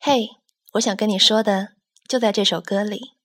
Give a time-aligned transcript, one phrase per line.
[0.00, 0.28] 嘿，
[0.74, 1.70] 我想跟你说的
[2.06, 3.17] 就在这首歌里。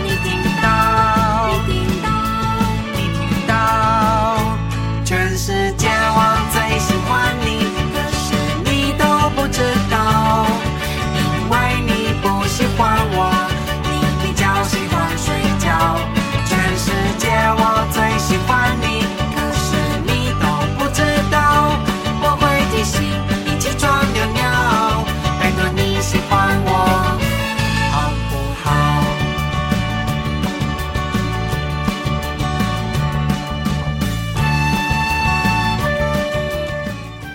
[0.00, 0.39] anything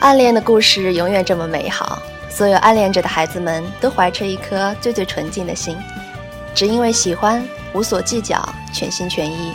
[0.05, 5.75] 暗恋的故事永远这么美好，所有暗恋着的孩子们都怀揣一颗最最纯净的心，
[6.53, 8.37] 只因为喜欢，无所计较，
[8.71, 9.53] 全心全意。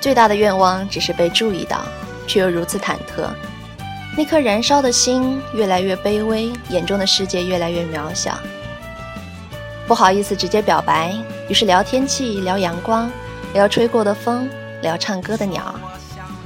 [0.00, 1.82] 最大的愿望只是被注意到，
[2.26, 3.28] 却又如此忐忑。
[4.16, 8.38] 那颗燃烧的心越来越卑微，眼中的世界越来越渺小。
[9.86, 11.14] 不好意思直接表白，
[11.46, 13.12] 于是聊天气，聊阳光，
[13.52, 14.48] 聊吹过的风，
[14.80, 15.74] 聊唱歌的鸟，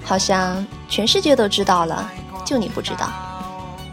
[0.02, 2.10] 好像全世界都知道了。
[2.52, 3.08] 就你不知道，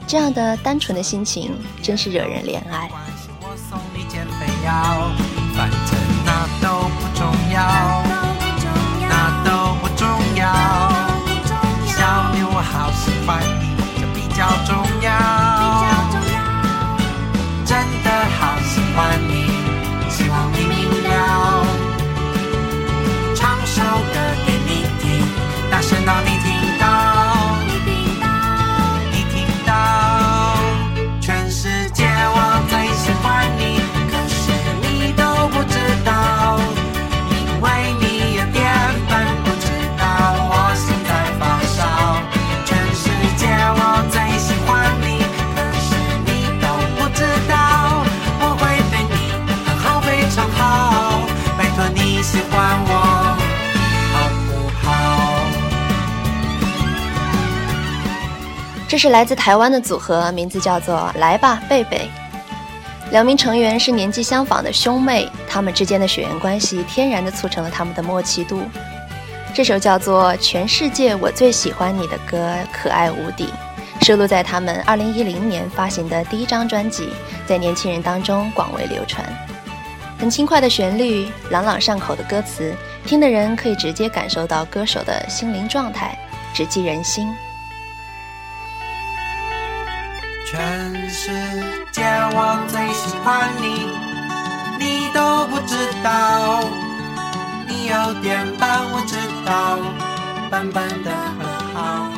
[0.06, 2.90] 这样的单纯的心情真是惹人怜爱。
[5.56, 8.04] 反正那都不重要，
[59.00, 62.10] 是来自台湾的组合，名字叫做“来吧，贝贝”。
[63.12, 68.62] 两名成员是年纪相仿的兄妹，他们之间的血缘关系天然的促成了他们的默契度。
[69.54, 73.48] 这首叫做《全世界我最喜欢你》的歌，可爱无敌，
[74.02, 77.08] 收录在他们2010年发行的第一张专辑，
[77.48, 79.26] 在年轻人当中广为流传。
[80.20, 86.20] 很轻快的旋律，朗朗上口的歌词，听的人可以直接感受到歌手的心灵状态，
[86.54, 87.34] 直击人心。
[90.60, 91.32] 全世
[91.94, 92.04] 界
[92.34, 93.88] 我最喜欢你，
[94.78, 96.60] 你都不知道。
[97.66, 99.16] 你有点笨，我知
[99.46, 99.80] 道，
[100.52, 102.10] 笨笨的很好。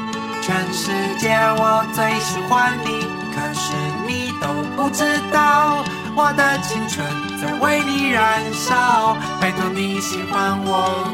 [0.41, 3.73] 全世界我最喜欢你，可是
[4.07, 5.83] 你都不知道，
[6.15, 7.05] 我的青春
[7.39, 9.15] 在为你燃烧。
[9.39, 11.13] 拜托你喜欢我，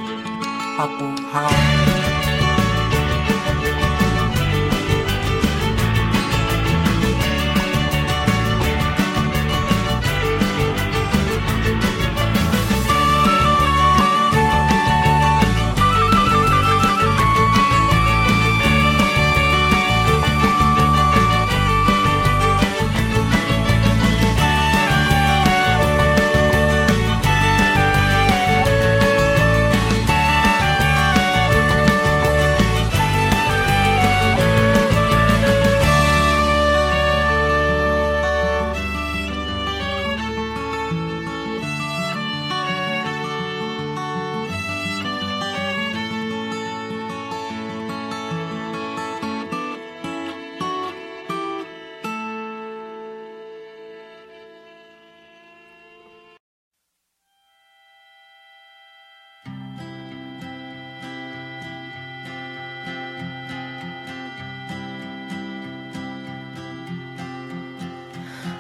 [0.78, 1.52] 好不好？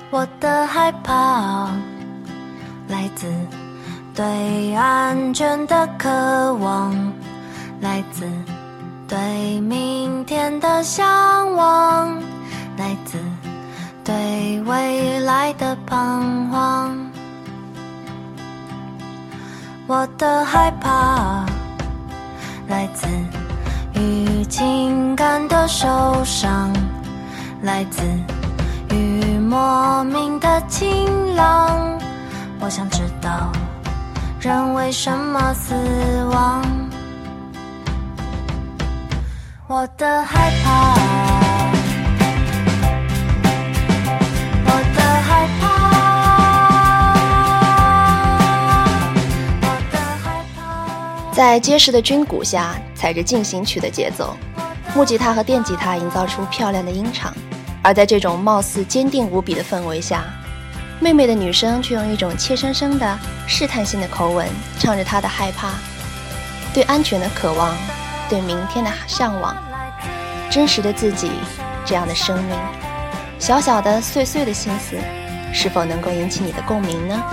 [0.09, 1.69] 我的害怕
[2.88, 3.27] 来自
[4.15, 6.09] 对安全的渴
[6.56, 6.95] 望，
[7.81, 8.25] 来自
[9.06, 12.15] 对明天的向往，
[12.77, 13.18] 来自
[14.06, 16.98] 对未来的彷徨。
[19.88, 21.45] 我的害怕
[22.69, 23.07] 来自
[24.00, 26.74] 于情感的受伤，
[27.62, 28.01] 来自。
[28.92, 32.00] 与莫名的晴朗，
[32.60, 33.51] 我想知道
[34.39, 35.74] 人为什么死
[36.31, 36.63] 亡。
[39.68, 40.94] 我的害怕，
[44.66, 45.66] 我的害怕，
[49.62, 50.25] 我的害
[50.56, 50.57] 怕。
[51.33, 54.38] 在结实的军鼓下，踩着进行曲的节奏，
[54.95, 57.33] 木吉他和电吉他营造出漂亮的音场。
[57.83, 60.24] 而在这种貌似坚定无比的氛围下，
[61.00, 64.47] 妹妹的女生却用一种怯生生的试探性的口吻
[64.79, 65.69] 唱着她的害怕，
[66.74, 67.75] 对安全的渴望，
[68.29, 69.56] 对明天的向往。
[70.50, 71.31] 真实的自己，
[71.85, 72.57] 这样的生命，
[73.38, 74.97] 小小的碎碎的心思，
[75.53, 77.23] 是否能够引起你的共鸣呢？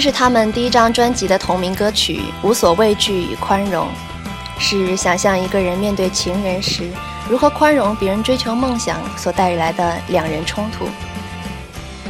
[0.00, 3.86] 这是他们第一张专辑的同名歌曲《无所畏惧与宽容》，
[4.58, 6.88] 是想象一个人面对情人时
[7.28, 10.86] 如何宽容别人追求梦想所带来的两人冲突。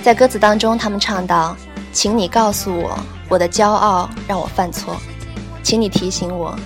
[0.05, 1.57] 在歌词当中，他们唱到
[1.93, 2.97] ：“请你告诉我，
[3.29, 4.97] 我的骄傲让我犯错，
[5.65, 6.57] 请你提醒我，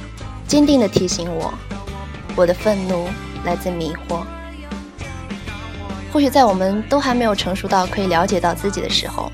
[0.46, 1.54] 坚定地提醒我，
[2.36, 3.08] 我的愤怒
[3.46, 4.18] 来自迷惑。”
[6.12, 9.32] 或许在我们都还没有成熟到可以了解到自己的时候。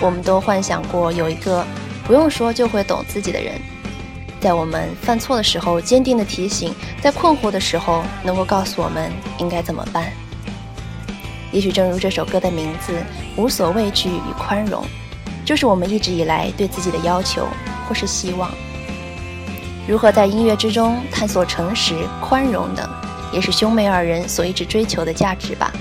[0.00, 1.64] 我们都幻想过有一个
[2.04, 3.54] 不用说就会懂自己的人，
[4.40, 10.10] 在我们犯错的时候坚定的提醒，在困惑的时候能够告诉我们应该怎么办。
[11.52, 12.94] 也许正如这首歌的名字
[13.36, 14.84] “无所畏惧与宽容”，
[15.44, 17.46] 就是我们一直以来对自己的要求
[17.86, 18.50] 或是希望。
[19.86, 22.88] 如何在音乐之中探索诚实、宽容等，
[23.32, 25.72] 也是兄妹二人所一直追求的价值吧。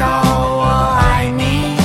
[0.00, 1.76] 说我爱你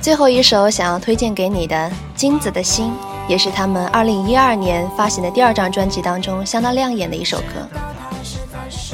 [0.00, 1.76] 最后一首想要推荐给你的
[2.16, 2.90] 《金子的心》，
[3.28, 7.68] 也是他们2012年发行的第二张专辑当中相当亮眼的一首歌。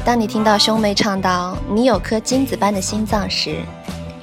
[0.04, 3.60] 当你听到兄妹唱到“你有颗金子般的心脏”时，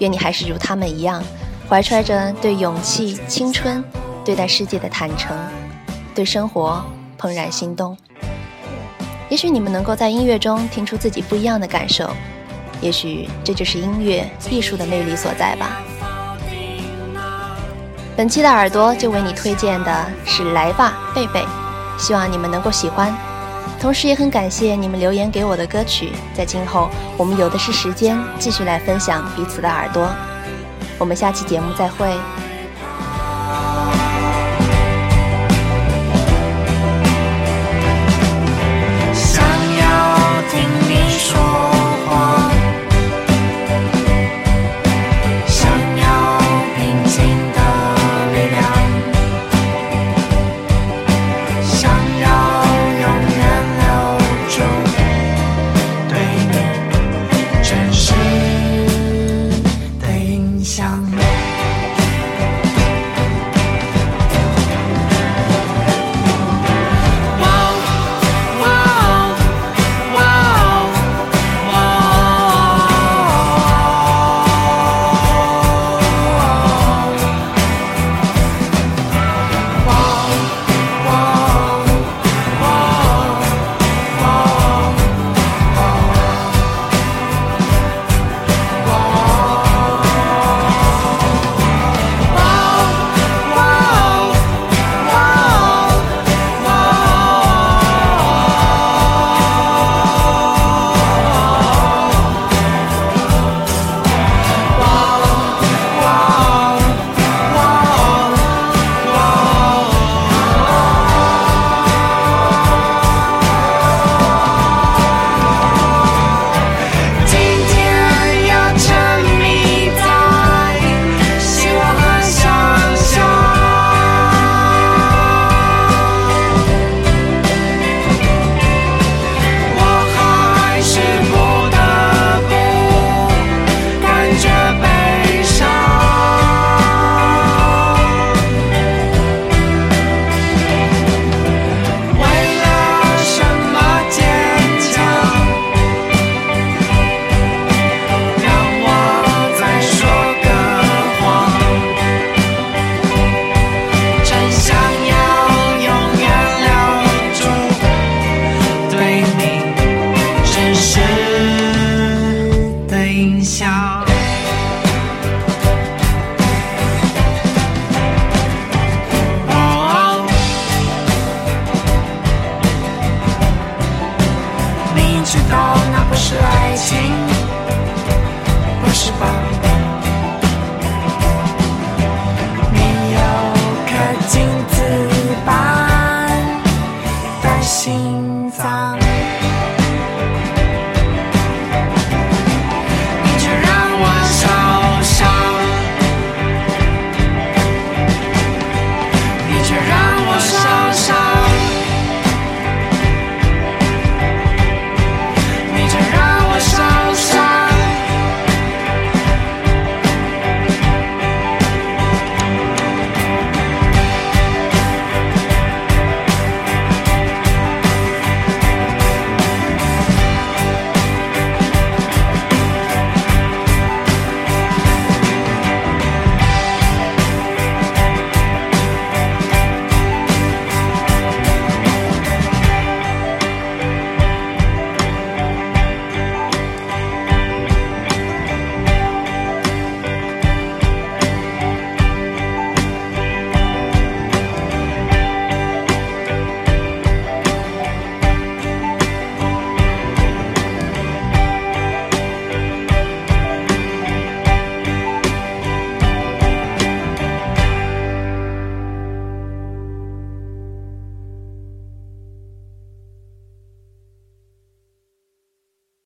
[0.02, 1.24] 愿你还是如他们一样，
[1.70, 3.84] 怀揣着对勇气、青春、
[4.26, 5.38] 对待世界的坦诚，
[6.16, 6.84] 对生活
[7.20, 7.96] 怦然心动。
[9.30, 12.10] 也许你们能够在音乐中听出自己不一样的感受，
[12.82, 15.80] 也许这就是音乐艺术的魅力所在吧。
[18.18, 21.42] 本期的耳朵就为你推荐的是《来吧，贝贝》，
[21.98, 23.16] 希望你们能够喜欢。
[23.82, 30.08] 同时也很感谢你们留言给我的歌曲，在今后我们有的是时间继续来分享彼此的耳朵。
[31.00, 32.16] 我们下期节目再会。